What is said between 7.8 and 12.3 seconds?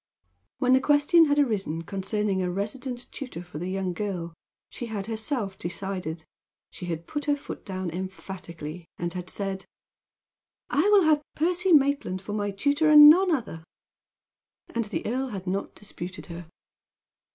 emphatically, and had said: "I will have Percy Maitland